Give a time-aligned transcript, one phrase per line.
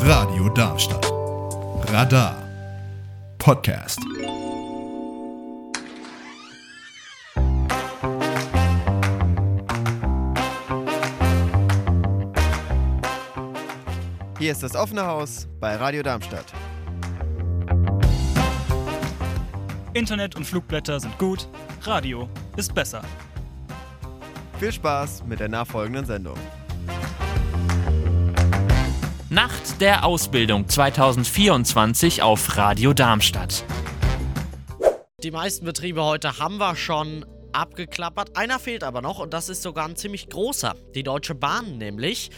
[0.00, 1.10] Radio Darmstadt.
[1.92, 2.36] Radar.
[3.36, 3.98] Podcast.
[14.38, 16.46] Hier ist das offene Haus bei Radio Darmstadt.
[19.94, 21.48] Internet und Flugblätter sind gut,
[21.82, 23.02] Radio ist besser.
[24.60, 26.38] Viel Spaß mit der nachfolgenden Sendung.
[29.30, 33.62] Nacht der Ausbildung 2024 auf Radio Darmstadt.
[35.22, 38.38] Die meisten Betriebe heute haben wir schon abgeklappert.
[38.38, 40.74] Einer fehlt aber noch und das ist sogar ein ziemlich großer.
[40.94, 42.30] Die Deutsche Bahn nämlich.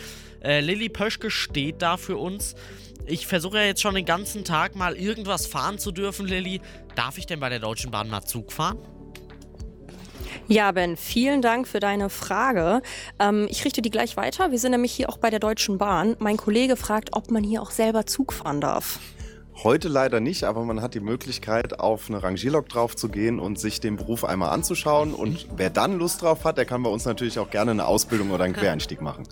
[0.43, 2.57] Äh, Lilly Pöschke steht da für uns.
[3.07, 6.61] Ich versuche ja jetzt schon den ganzen Tag mal irgendwas fahren zu dürfen, Lilly.
[6.97, 8.79] Darf ich denn bei der Deutschen Bahn mal Zug fahren?
[10.53, 12.83] Ja, Ben, vielen Dank für deine Frage.
[13.21, 14.51] Ähm, ich richte die gleich weiter.
[14.51, 16.17] Wir sind nämlich hier auch bei der Deutschen Bahn.
[16.19, 18.99] Mein Kollege fragt, ob man hier auch selber Zug fahren darf.
[19.63, 23.59] Heute leider nicht, aber man hat die Möglichkeit, auf eine Rangierlok drauf zu gehen und
[23.59, 25.13] sich den Beruf einmal anzuschauen.
[25.13, 28.31] Und wer dann Lust drauf hat, der kann bei uns natürlich auch gerne eine Ausbildung
[28.31, 29.29] oder einen Quereinstieg machen.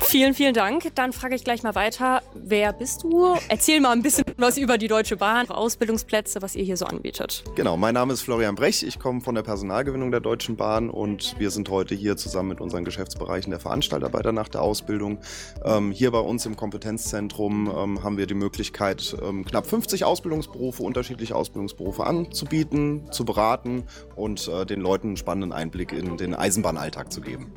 [0.00, 0.94] Vielen, vielen Dank.
[0.94, 2.22] Dann frage ich gleich mal weiter.
[2.34, 3.34] Wer bist du?
[3.48, 7.42] Erzähl mal ein bisschen was über die Deutsche Bahn, Ausbildungsplätze, was ihr hier so anbietet.
[7.54, 8.82] Genau, mein Name ist Florian Brech.
[8.82, 12.60] Ich komme von der Personalgewinnung der Deutschen Bahn und wir sind heute hier zusammen mit
[12.60, 15.18] unseren Geschäftsbereichen der Veranstalter bei der Nacht der Ausbildung.
[15.64, 20.82] Ähm, hier bei uns im Kompetenzzentrum ähm, haben wir die Möglichkeit, ähm, knapp 50 Ausbildungsberufe,
[20.82, 27.12] unterschiedliche Ausbildungsberufe anzubieten, zu beraten und äh, den Leuten einen spannenden Einblick in den Eisenbahnalltag
[27.12, 27.52] zu geben.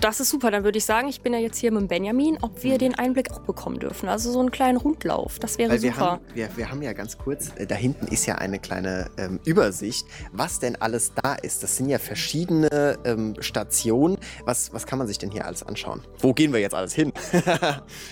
[0.00, 0.50] Das ist super.
[0.50, 3.30] Dann würde ich sagen, ich bin ja jetzt hier mit Benjamin, ob wir den Einblick
[3.32, 4.08] auch bekommen dürfen.
[4.08, 5.38] Also so einen kleinen Rundlauf.
[5.38, 6.12] Das wäre Weil wir super.
[6.12, 9.40] haben, wir, wir haben ja ganz kurz, äh, da hinten ist ja eine kleine ähm,
[9.44, 11.62] Übersicht, was denn alles da ist.
[11.62, 14.16] Das sind ja verschiedene ähm, Stationen.
[14.46, 16.02] Was, was kann man sich denn hier alles anschauen?
[16.18, 17.12] Wo gehen wir jetzt alles hin?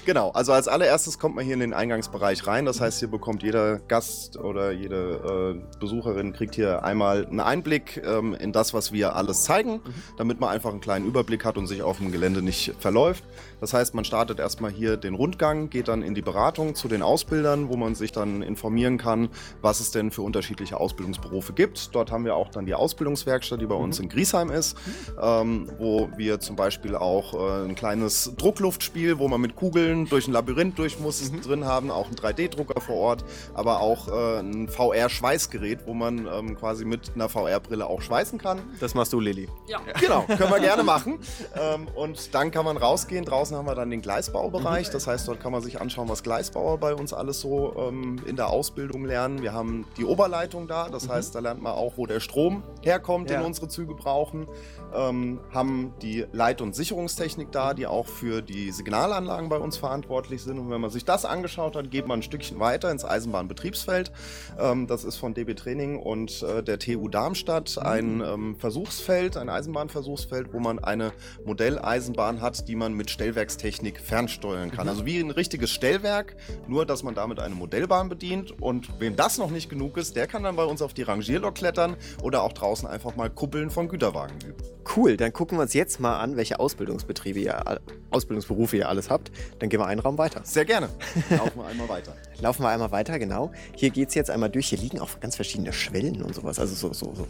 [0.04, 2.64] Genau, also als allererstes kommt man hier in den Eingangsbereich rein.
[2.64, 8.02] Das heißt, hier bekommt jeder Gast oder jede äh, Besucherin kriegt hier einmal einen Einblick
[8.04, 9.80] ähm, in das, was wir alles zeigen,
[10.16, 13.24] damit man einfach einen kleinen Überblick hat und sich auf dem Gelände nicht verläuft.
[13.60, 17.02] Das heißt, man startet erstmal hier den Rundgang, geht dann in die Beratung zu den
[17.02, 19.28] Ausbildern, wo man sich dann informieren kann,
[19.62, 21.94] was es denn für unterschiedliche Ausbildungsberufe gibt.
[21.94, 24.76] Dort haben wir auch dann die Ausbildungswerkstatt, die bei uns in Griesheim ist,
[25.20, 30.28] ähm, wo wir zum Beispiel auch äh, ein kleines Druckluftspiel, wo man mit Kugeln durch
[30.28, 34.66] ein Labyrinth durch muss, drin haben, auch einen 3D-Drucker vor Ort, aber auch äh, ein
[34.68, 38.60] VR-Schweißgerät, wo man ähm, quasi mit einer VR-Brille auch schweißen kann.
[38.80, 39.48] Das machst du, Lilly.
[39.66, 39.80] Ja.
[40.00, 41.18] Genau, können wir gerne machen.
[41.54, 43.24] Ähm, und dann kann man rausgehen.
[43.24, 44.90] Draußen haben wir dann den Gleisbaubereich.
[44.90, 48.36] Das heißt, dort kann man sich anschauen, was Gleisbauer bei uns alles so ähm, in
[48.36, 49.42] der Ausbildung lernen.
[49.42, 50.88] Wir haben die Oberleitung da.
[50.88, 53.38] Das heißt, da lernt man auch, wo der Strom herkommt, Ja.
[53.38, 54.46] den unsere Züge brauchen.
[54.94, 60.42] Ähm, haben die Leit- und Sicherungstechnik da, die auch für die Signalanlagen bei uns verantwortlich
[60.42, 60.58] sind.
[60.58, 64.12] Und wenn man sich das angeschaut hat, geht man ein Stückchen weiter ins Eisenbahnbetriebsfeld.
[64.58, 69.48] Ähm, das ist von DB Training und äh, der TU Darmstadt ein ähm, Versuchsfeld, ein
[69.48, 71.12] Eisenbahnversuchsfeld, wo man eine
[71.44, 74.88] Modelleisenbahn hat, die man mit Stellwerkstechnik fernsteuern kann.
[74.88, 76.36] Also wie ein richtiges Stellwerk,
[76.68, 78.62] nur dass man damit eine Modellbahn bedient.
[78.62, 81.56] Und wem das noch nicht genug ist, der kann dann bei uns auf die Rangierlok
[81.56, 84.77] klettern oder auch draußen einfach mal Kuppeln von Güterwagen üben.
[84.96, 89.30] Cool, dann gucken wir uns jetzt mal an, welche Ausbildungsbetriebe ihr, Ausbildungsberufe ihr alles habt.
[89.58, 90.40] Dann gehen wir einen Raum weiter.
[90.44, 90.88] Sehr gerne.
[91.30, 92.14] Laufen wir einmal weiter.
[92.40, 93.52] Laufen wir einmal weiter, genau.
[93.74, 94.68] Hier geht es jetzt einmal durch.
[94.68, 96.58] Hier liegen auch ganz verschiedene Schwellen und sowas.
[96.58, 97.26] Also so, so, so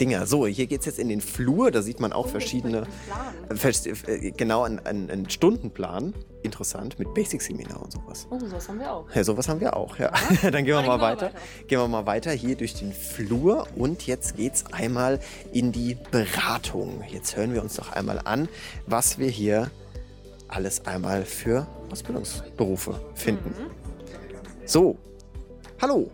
[0.00, 0.26] Dinger.
[0.26, 1.70] So, hier geht es jetzt in den Flur.
[1.70, 2.86] Da sieht man auch verschiedene.
[3.48, 6.14] Äh, genau, einen, einen, Stundenplan.
[6.42, 8.26] Interessant, mit Basic-Seminar und sowas.
[8.30, 9.06] Oh, sowas haben wir auch.
[9.14, 10.12] Ja, sowas haben wir auch, ja.
[10.42, 11.30] Dann gehen wir mal weiter.
[11.66, 15.20] Gehen wir mal weiter hier durch den Flur und jetzt geht's einmal
[15.52, 17.02] in die Beratung.
[17.10, 18.48] Jetzt hören wir uns doch einmal an,
[18.86, 19.70] was wir hier
[20.48, 23.54] alles einmal für Ausbildungsberufe finden.
[24.66, 24.98] So,
[25.80, 26.10] hallo.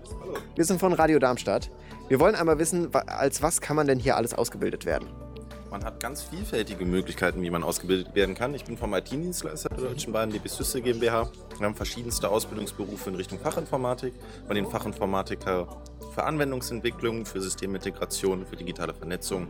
[0.54, 1.70] Wir sind von Radio Darmstadt.
[2.10, 5.06] Wir wollen einmal wissen, als was kann man denn hier alles ausgebildet werden?
[5.70, 8.52] Man hat ganz vielfältige Möglichkeiten, wie man ausgebildet werden kann.
[8.52, 11.30] Ich bin vom IT-Dienstleister der Deutschen Bahn, DB Süsse GmbH.
[11.56, 14.12] Wir haben verschiedenste Ausbildungsberufe in Richtung Fachinformatik.
[14.44, 15.68] Von den Fachinformatiker
[16.12, 19.46] für Anwendungsentwicklung, für Systemintegration, für digitale Vernetzung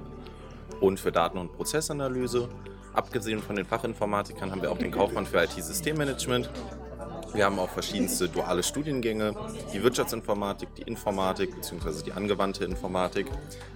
[0.82, 2.50] und für Daten- und Prozessanalyse.
[2.92, 6.50] Abgesehen von den Fachinformatikern haben wir auch den Kaufmann für IT-Systemmanagement.
[7.32, 9.34] Wir haben auch verschiedenste duale Studiengänge,
[9.72, 12.02] die Wirtschaftsinformatik, die Informatik bzw.
[12.04, 13.26] die angewandte Informatik,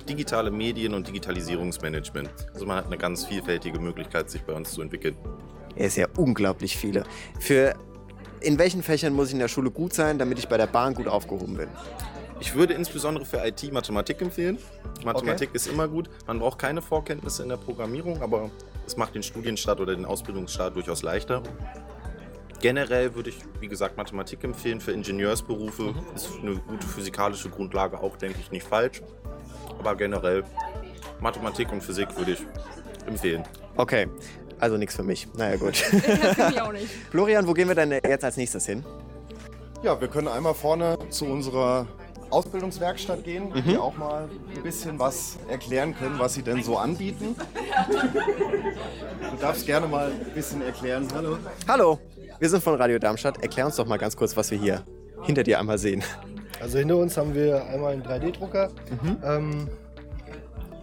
[0.09, 2.31] digitale Medien und Digitalisierungsmanagement.
[2.53, 5.17] Also man hat eine ganz vielfältige Möglichkeit, sich bei uns zu entwickeln.
[5.77, 7.05] Er ist ja unglaublich viele.
[7.39, 7.75] Für
[8.41, 10.95] in welchen Fächern muss ich in der Schule gut sein, damit ich bei der Bahn
[10.95, 11.69] gut aufgehoben bin?
[12.41, 14.59] Ich würde insbesondere für IT Mathematik empfehlen.
[15.05, 16.11] Mathematik ist immer gut.
[16.27, 18.51] Man braucht keine Vorkenntnisse in der Programmierung, aber
[18.87, 21.43] es macht den Studienstart oder den Ausbildungsstart durchaus leichter.
[22.65, 25.83] Generell würde ich, wie gesagt, Mathematik empfehlen für Ingenieursberufe.
[25.83, 26.17] Mhm.
[26.17, 29.03] Ist eine gute physikalische Grundlage auch, denke ich, nicht falsch.
[29.79, 30.45] Aber generell
[31.21, 32.39] Mathematik und Physik würde ich
[33.07, 33.43] empfehlen.
[33.77, 34.09] Okay,
[34.61, 35.29] also nichts für mich.
[35.37, 35.77] Naja, gut.
[35.77, 36.89] Für mich auch nicht.
[37.11, 38.83] Florian, wo gehen wir denn jetzt als nächstes hin?
[39.83, 41.87] Ja, wir können einmal vorne zu unserer
[42.31, 44.27] Ausbildungswerkstatt gehen, die auch mal
[44.57, 47.37] ein bisschen was erklären können, was sie denn so anbieten.
[49.31, 51.09] Du darfst gerne mal ein bisschen erklären.
[51.13, 51.39] Hallo.
[51.67, 51.99] Hallo,
[52.39, 53.43] wir sind von Radio Darmstadt.
[53.43, 54.85] Erklär uns doch mal ganz kurz, was wir hier
[55.23, 56.03] hinter dir einmal sehen.
[56.61, 58.71] Also hinter uns haben wir einmal einen 3D-Drucker.
[59.25, 59.69] Ähm,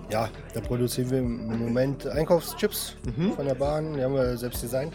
[0.10, 2.96] ja, da produzieren wir im Moment Einkaufschips
[3.36, 3.94] von der Bahn.
[3.94, 4.94] Die haben wir selbst designt.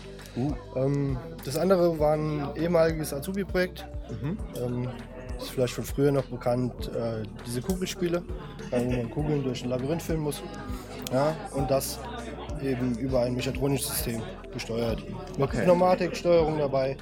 [0.77, 3.87] Ähm, das andere war ein ehemaliges Azubi-Projekt.
[4.63, 4.89] Ähm,
[5.39, 8.23] ist vielleicht von früher noch bekannt, äh, diese Kugelspiele,
[8.71, 10.43] wo man Kugeln durch ein Labyrinth filmen muss.
[11.13, 11.99] Ja, und das
[12.63, 14.23] eben über ein mechatronisches System
[14.53, 15.03] gesteuert.
[15.39, 15.63] Mit Okay.
[15.65, 16.97] Pneumatik, Steuerung dabei.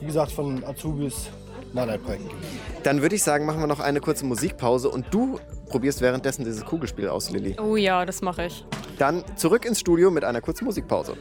[0.00, 1.28] Wie gesagt, von Azubis
[1.72, 2.42] mal ein Projekt gegeben.
[2.82, 5.38] Dann würde ich sagen, machen wir noch eine kurze Musikpause und du
[5.68, 7.56] probierst währenddessen dieses Kugelspiel aus, Lilly.
[7.60, 8.64] Oh ja, das mache ich.
[8.98, 11.16] Dann zurück ins Studio mit einer kurzen Musikpause.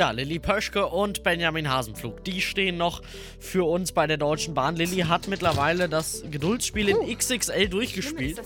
[0.00, 3.02] Ja, Lilly Pöschke und Benjamin Hasenflug, die stehen noch
[3.38, 4.74] für uns bei der Deutschen Bahn.
[4.74, 8.40] Lilly hat mittlerweile das Geduldsspiel in XXL durchgespielt.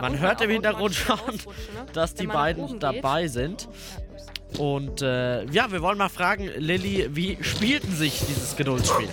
[0.00, 1.18] Man hört im Hintergrund schon,
[1.94, 3.68] dass die beiden dabei sind.
[4.56, 9.08] Und äh, ja, wir wollen mal fragen, Lilly, wie spielten sich dieses Geduldsspiel?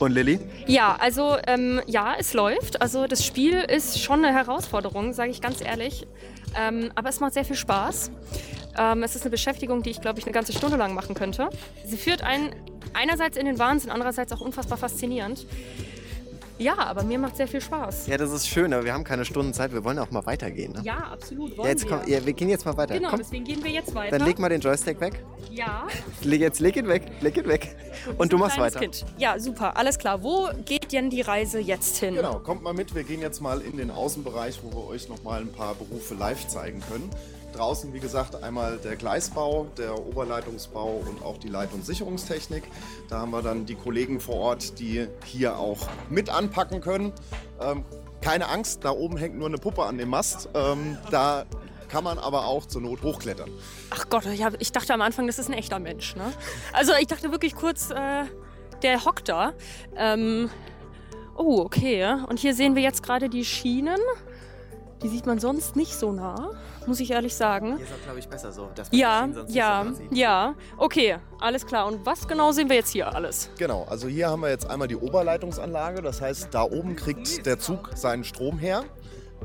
[0.00, 0.38] Und Lilly?
[0.66, 2.82] Ja, also ähm, ja, es läuft.
[2.82, 6.06] Also das Spiel ist schon eine Herausforderung, sage ich ganz ehrlich.
[6.54, 8.10] Ähm, aber es macht sehr viel Spaß.
[8.76, 11.48] Ähm, es ist eine Beschäftigung, die ich, glaube ich, eine ganze Stunde lang machen könnte.
[11.84, 12.54] Sie führt einen
[12.94, 15.46] einerseits in den Wahnsinn, andererseits auch unfassbar faszinierend.
[16.58, 18.08] Ja, aber mir macht sehr viel Spaß.
[18.08, 19.72] Ja, das ist schön, aber wir haben keine Stunden Zeit.
[19.72, 20.72] Wir wollen auch mal weitergehen.
[20.72, 20.80] Ne?
[20.82, 21.56] Ja, absolut.
[21.56, 22.94] Ja, jetzt komm, ja, wir gehen jetzt mal weiter.
[22.94, 24.18] Genau, komm, deswegen gehen wir jetzt weiter.
[24.18, 25.22] dann leg mal den Joystick weg.
[25.52, 25.86] Ja.
[26.22, 27.76] Leg jetzt leg ihn weg, leg ihn weg.
[28.16, 28.84] Und du machst Kleines weiter.
[28.84, 29.06] Kind.
[29.18, 30.22] Ja, super, alles klar.
[30.22, 32.16] Wo geht denn die Reise jetzt hin?
[32.16, 32.92] Genau, kommt mal mit.
[32.92, 36.14] Wir gehen jetzt mal in den Außenbereich, wo wir euch noch mal ein paar Berufe
[36.14, 37.08] live zeigen können.
[37.52, 42.64] Draußen, wie gesagt, einmal der Gleisbau, der Oberleitungsbau und auch die Leit- und Sicherungstechnik.
[43.08, 47.12] Da haben wir dann die Kollegen vor Ort, die hier auch mit anpacken können.
[47.60, 47.84] Ähm,
[48.20, 50.48] keine Angst, da oben hängt nur eine Puppe an dem Mast.
[50.54, 51.46] Ähm, da
[51.88, 53.50] kann man aber auch zur Not hochklettern.
[53.90, 56.16] Ach Gott, ich, hab, ich dachte am Anfang, das ist ein echter Mensch.
[56.16, 56.32] Ne?
[56.72, 58.24] Also ich dachte wirklich kurz, äh,
[58.82, 59.54] der hockt da.
[59.96, 60.50] Ähm,
[61.36, 62.14] oh, okay.
[62.28, 63.98] Und hier sehen wir jetzt gerade die Schienen.
[65.02, 66.50] Die sieht man sonst nicht so nah,
[66.86, 67.76] muss ich ehrlich sagen.
[67.76, 68.68] Hier ist auch, glaube ich, besser so.
[68.90, 70.54] Ja, ja, so nah ja.
[70.76, 71.86] Okay, alles klar.
[71.86, 73.50] Und was genau sehen wir jetzt hier alles?
[73.58, 76.02] Genau, also hier haben wir jetzt einmal die Oberleitungsanlage.
[76.02, 78.84] Das heißt, da oben kriegt der Zug seinen Strom her.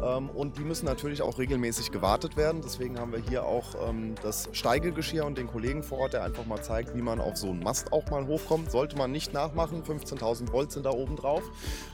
[0.01, 2.62] Ähm, und die müssen natürlich auch regelmäßig gewartet werden.
[2.63, 6.45] Deswegen haben wir hier auch ähm, das Steigegeschirr und den Kollegen vor Ort, der einfach
[6.45, 8.72] mal zeigt, wie man auf so einen Mast auch mal hochkommt.
[8.72, 9.84] Sollte man nicht nachmachen.
[9.84, 11.44] 15.000 Volt sind da oben drauf.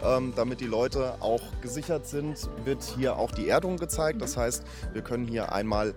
[0.04, 4.22] Ähm, damit die Leute auch gesichert sind, wird hier auch die Erdung gezeigt.
[4.22, 4.64] Das heißt,
[4.94, 5.94] wir können hier einmal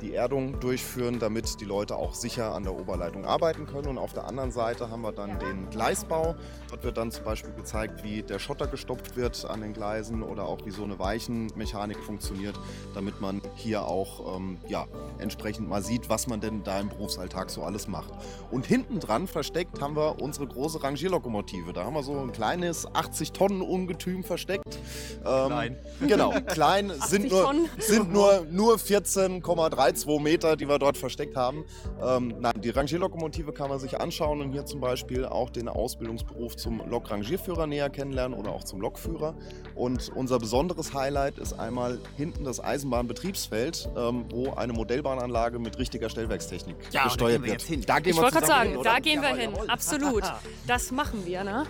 [0.00, 3.88] die Erdung durchführen, damit die Leute auch sicher an der Oberleitung arbeiten können.
[3.88, 6.34] Und auf der anderen Seite haben wir dann den Gleisbau.
[6.70, 10.44] Dort wird dann zum Beispiel gezeigt, wie der Schotter gestopft wird an den Gleisen oder
[10.44, 12.58] auch wie so eine Weichenmechanik funktioniert,
[12.94, 14.86] damit man hier auch ähm, ja,
[15.18, 18.12] entsprechend mal sieht, was man denn da im Berufsalltag so alles macht.
[18.52, 21.72] Und hinten dran versteckt haben wir unsere große Rangierlokomotive.
[21.72, 24.78] Da haben wir so ein kleines 80 Tonnen Ungetüm versteckt.
[25.24, 25.76] Ähm, Klein.
[26.06, 27.68] Genau, klein 80 sind nur, Tonnen?
[27.78, 31.64] sind nur, nur 14,32 Meter, die wir dort versteckt haben.
[32.00, 36.59] Ähm, nein, die Rangierlokomotive kann man sich anschauen und hier zum Beispiel auch den Ausbildungsberuf
[36.60, 39.34] zum Lokrangierführer näher kennenlernen oder auch zum Lokführer.
[39.74, 46.08] Und unser besonderes Highlight ist einmal hinten das Eisenbahnbetriebsfeld, ähm, wo eine Modellbahnanlage mit richtiger
[46.10, 47.60] Stellwerkstechnik Ja, gesteuert gehen wir wird.
[47.62, 47.82] jetzt hin.
[47.86, 49.50] Da gehen Ich wir wollte gerade sagen, hin, da gehen wir Jawohl, hin.
[49.54, 49.70] jawohl.
[49.70, 50.24] Absolut.
[50.66, 51.64] Das machen wir, ne?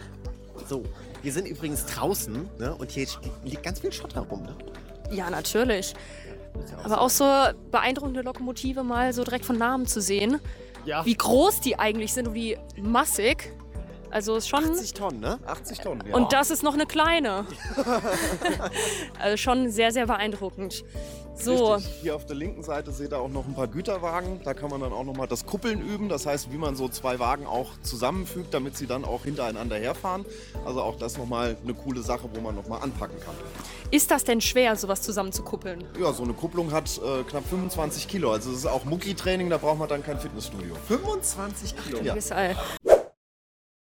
[0.68, 0.82] So,
[1.22, 2.74] wir sind übrigens draußen ne?
[2.74, 3.06] und hier
[3.44, 4.42] liegt ganz viel Schotter rum.
[4.42, 4.54] Ne?
[5.10, 5.94] Ja, natürlich.
[6.84, 7.24] Aber auch so
[7.70, 10.40] beeindruckende Lokomotive mal so direkt von Namen zu sehen.
[10.84, 11.04] Ja.
[11.06, 13.52] Wie groß die eigentlich sind und wie massig.
[14.10, 14.64] Also ist schon.
[14.64, 15.38] 80 Tonnen, ne?
[15.46, 16.14] 80 Tonnen, ja.
[16.14, 17.46] Und das ist noch eine kleine.
[19.20, 20.84] also schon sehr, sehr beeindruckend.
[21.42, 21.94] So, Richtig.
[22.02, 24.40] Hier auf der linken Seite seht ihr auch noch ein paar Güterwagen.
[24.44, 26.08] Da kann man dann auch noch mal das Kuppeln üben.
[26.08, 30.26] Das heißt, wie man so zwei Wagen auch zusammenfügt, damit sie dann auch hintereinander herfahren.
[30.66, 33.34] Also auch das noch mal eine coole Sache, wo man noch mal anpacken kann.
[33.90, 35.84] ist das denn schwer, sowas zusammenzukuppeln?
[35.98, 38.32] Ja, so eine Kupplung hat äh, knapp 25 Kilo.
[38.32, 40.74] Also es ist auch Mucki-Training, da braucht man dann kein Fitnessstudio.
[40.88, 42.00] 25 Kilo.
[42.02, 42.14] Ja.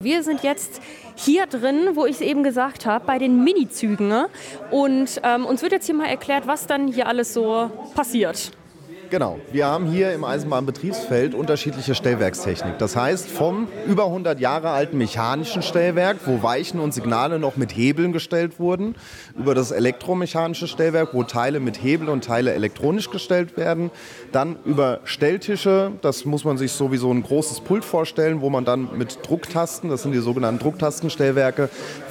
[0.01, 0.79] Wir sind jetzt
[1.15, 4.07] hier drin, wo ich es eben gesagt habe, bei den Minizügen.
[4.07, 4.29] ne?
[4.71, 8.53] Und ähm, uns wird jetzt hier mal erklärt, was dann hier alles so passiert.
[9.09, 9.39] Genau.
[9.51, 12.77] Wir haben hier im Eisenbahnbetriebsfeld unterschiedliche Stellwerkstechnik.
[12.77, 17.75] Das heißt, vom über 100 Jahre alten mechanischen Stellwerk, wo Weichen und Signale noch mit
[17.75, 18.95] Hebeln gestellt wurden,
[19.35, 23.89] über das elektromechanische Stellwerk, wo Teile mit Hebel und Teile elektronisch gestellt werden,
[24.31, 28.51] dann über Stelltische, das muss man sich so wie so ein großes Pult vorstellen, wo
[28.51, 31.69] man dann mit Drucktasten, das sind die sogenannten Drucktastenstellwerke,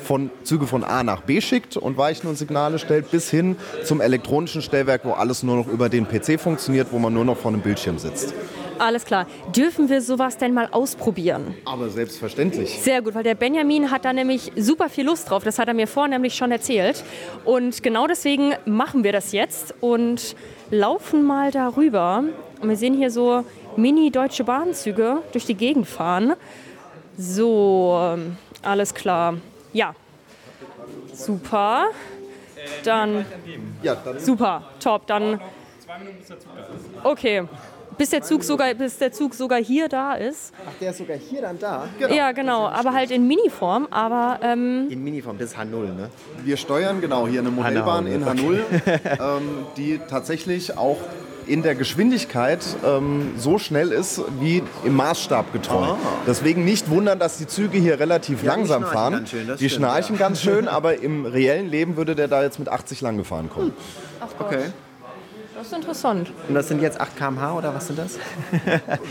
[0.08, 4.00] von Züge von A nach B schickt und Weichen und Signale stellt, bis hin zum
[4.00, 7.50] elektronischen Stellwerk, wo alles nur noch über den PC funktioniert, wo man nur noch vor
[7.50, 8.34] einem Bildschirm sitzt.
[8.78, 9.26] Alles klar.
[9.54, 11.54] Dürfen wir sowas denn mal ausprobieren?
[11.64, 12.78] Aber selbstverständlich.
[12.80, 15.42] Sehr gut, weil der Benjamin hat da nämlich super viel Lust drauf.
[15.42, 17.02] Das hat er mir vorher nämlich schon erzählt.
[17.44, 20.36] Und genau deswegen machen wir das jetzt und
[20.70, 22.24] laufen mal darüber.
[22.60, 23.44] Und wir sehen hier so
[23.76, 26.34] Mini-Deutsche Bahnzüge durch die Gegend fahren.
[27.16, 28.16] So,
[28.62, 29.34] alles klar.
[29.72, 29.94] Ja.
[31.12, 31.86] Super.
[32.84, 33.24] Dann.
[33.82, 35.06] Ja, dann Super, top.
[35.06, 35.40] Dann.
[37.04, 37.44] Okay.
[37.96, 40.52] Bis der Zug sogar, bis der Zug sogar hier da ist.
[40.64, 41.88] Ach, der ist sogar hier dann da.
[42.10, 42.68] Ja, genau.
[42.68, 43.88] Aber halt in Miniform.
[43.90, 46.10] Aber ähm, In Miniform, das ist H0, ne?
[46.44, 48.60] Wir steuern genau hier eine Modellbahn in H0,
[49.20, 50.98] ähm, die tatsächlich auch
[51.48, 55.94] in der Geschwindigkeit ähm, so schnell ist wie im Maßstab getreu.
[56.26, 59.12] Deswegen nicht wundern, dass die Züge hier relativ Ja, die langsam schnarchen fahren.
[59.14, 60.20] ganz schön, die stimmt, schnarchen ja.
[60.20, 63.72] ganz schön, aber im reellen Leben würde der da jetzt mit 80 lang gefahren kommen.
[64.38, 64.66] Okay.
[65.58, 66.30] Das ist interessant.
[66.48, 68.16] Und das sind jetzt 8 km/h oder was sind das?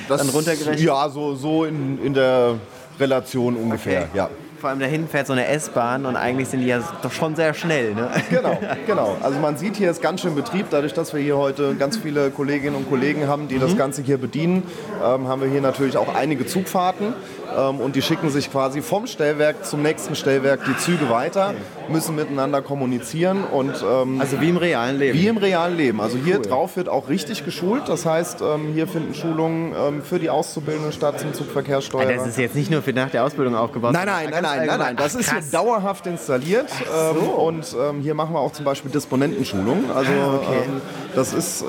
[0.07, 0.79] Das, Dann runtergerechnet?
[0.79, 2.55] Ja, so, so in, in der
[2.99, 4.09] Relation ungefähr, Okay.
[4.13, 4.29] ja.
[4.59, 7.35] Vor allem da hinten fährt so eine S-Bahn und eigentlich sind die ja doch schon
[7.35, 8.09] sehr schnell, ne?
[8.31, 9.15] Genau, genau.
[9.21, 10.65] Also man sieht hier ist ganz schön Betrieb.
[10.71, 14.17] Dadurch, dass wir hier heute ganz viele Kolleginnen und Kollegen haben, die das Ganze hier
[14.17, 14.63] bedienen,
[15.03, 17.13] ähm, haben wir hier natürlich auch einige Zugfahrten.
[17.55, 21.53] Ähm, und die schicken sich quasi vom Stellwerk zum nächsten Stellwerk die Züge weiter,
[21.89, 25.17] müssen miteinander kommunizieren und ähm, Also wie im realen Leben.
[25.17, 26.01] wie im realen Leben.
[26.01, 27.83] Also hier drauf wird auch richtig geschult.
[27.87, 32.09] Das heißt, ähm, hier finden Schulungen ähm, für die Auszubildenden statt zum Zugverkehrssteuerer.
[32.09, 33.93] Ah, Das ist jetzt nicht nur für nach der Ausbildung aufgebaut.
[33.93, 34.95] Nein, nein, nein, nein, nein, nein.
[34.95, 36.69] Das Ach, ist hier dauerhaft installiert.
[36.93, 39.85] Ähm, und ähm, hier machen wir auch zum Beispiel Disponentenschulung.
[39.93, 40.81] Also ähm,
[41.15, 41.63] das ist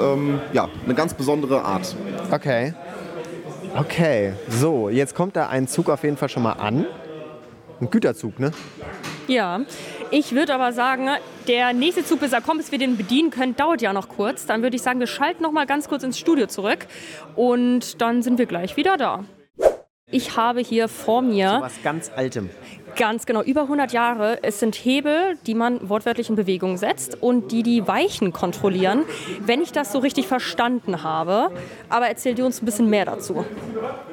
[0.53, 1.95] ja, eine ganz besondere Art.
[2.31, 2.75] Okay.
[3.79, 6.85] Okay, so, jetzt kommt da ein Zug auf jeden Fall schon mal an.
[7.81, 8.51] Ein Güterzug, ne?
[9.29, 9.61] Ja.
[10.11, 11.09] Ich würde aber sagen,
[11.47, 14.47] der nächste Zug, bis er kommt, bis wir den bedienen können, dauert ja noch kurz.
[14.47, 16.89] Dann würde ich sagen, wir schalten noch mal ganz kurz ins Studio zurück
[17.37, 19.25] und dann sind wir gleich wieder da.
[20.11, 22.51] Ich habe hier vor mir Was ganz Altem.
[22.99, 24.43] Ganz genau, über 100 Jahre.
[24.43, 29.05] Es sind Hebel, die man wortwörtlich in Bewegung setzt und die die Weichen kontrollieren,
[29.47, 31.52] wenn ich das so richtig verstanden habe.
[31.90, 33.45] Aber erzähl dir uns ein bisschen mehr dazu.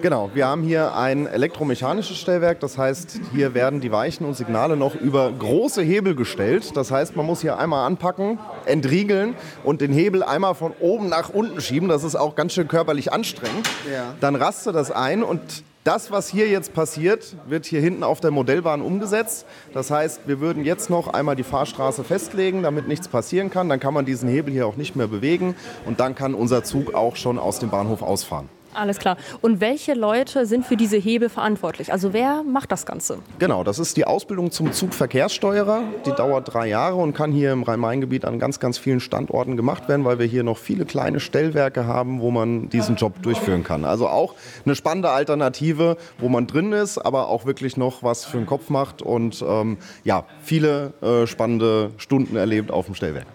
[0.03, 2.59] Genau, wir haben hier ein elektromechanisches Stellwerk.
[2.59, 6.77] Das heißt, hier werden die Weichen und Signale noch über große Hebel gestellt.
[6.77, 8.37] Das heißt, man muss hier einmal anpacken,
[8.67, 11.89] entriegeln und den Hebel einmal von oben nach unten schieben.
[11.89, 13.67] Das ist auch ganz schön körperlich anstrengend.
[13.91, 14.13] Ja.
[14.19, 15.41] Dann rastet das ein und
[15.85, 19.45] das, was hier jetzt passiert, wird hier hinten auf der Modellbahn umgesetzt.
[19.71, 23.69] Das heißt, wir würden jetzt noch einmal die Fahrstraße festlegen, damit nichts passieren kann.
[23.69, 26.95] Dann kann man diesen Hebel hier auch nicht mehr bewegen und dann kann unser Zug
[26.95, 28.49] auch schon aus dem Bahnhof ausfahren.
[28.75, 29.17] Alles klar.
[29.41, 31.91] Und welche Leute sind für diese Hebel verantwortlich?
[31.93, 33.19] Also wer macht das Ganze?
[33.39, 35.83] Genau, das ist die Ausbildung zum Zugverkehrssteuerer.
[36.05, 39.87] Die dauert drei Jahre und kann hier im Rhein-Main-Gebiet an ganz, ganz vielen Standorten gemacht
[39.87, 43.85] werden, weil wir hier noch viele kleine Stellwerke haben, wo man diesen Job durchführen kann.
[43.85, 48.37] Also auch eine spannende Alternative, wo man drin ist, aber auch wirklich noch was für
[48.37, 53.27] den Kopf macht und ähm, ja, viele äh, spannende Stunden erlebt auf dem Stellwerk.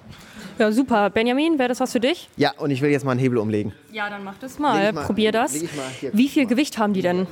[0.61, 1.09] Ja, super.
[1.11, 2.29] Benjamin, wäre das was für dich?
[2.37, 3.73] Ja, und ich will jetzt mal einen Hebel umlegen.
[3.93, 4.89] Ja, dann mach das mal.
[4.89, 5.55] ich mal- Probier das.
[5.55, 7.27] ich mal hier Wie viel Gewicht haben die denn?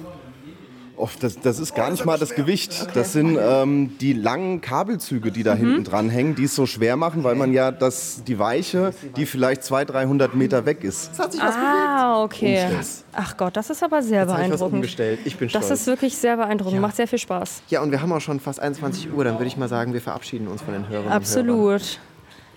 [1.01, 2.89] Oh, das, das ist gar nicht mal das Gewicht.
[2.97, 6.97] Das sind ähm, die langen Kabelzüge, die da hinten dran hängen, die es so schwer
[6.97, 11.11] machen, weil man ja das, die Weiche, die vielleicht 200, 300 Meter weg ist.
[11.13, 12.65] Das hat sich was Ah, okay.
[12.65, 13.05] Umstellt.
[13.13, 14.75] Ach Gott, das ist aber sehr Jetzt ich beeindruckend.
[14.75, 15.21] umgestellt.
[15.25, 15.81] Ich bin Das stolz.
[15.83, 16.81] ist wirklich sehr beeindruckend.
[16.81, 17.63] Macht sehr viel Spaß.
[17.69, 19.23] ja, und wir haben auch schon fast 21 Uhr.
[19.23, 21.05] Dann würde ich mal sagen, wir verabschieden uns von den Hörern.
[21.05, 21.81] Und Hörern.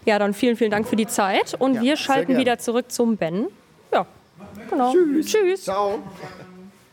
[0.05, 3.47] Ja, dann vielen, vielen Dank für die Zeit und wir schalten wieder zurück zum Ben.
[3.93, 4.05] Ja,
[4.69, 4.93] genau.
[5.21, 5.63] Tschüss.
[5.63, 5.99] Ciao.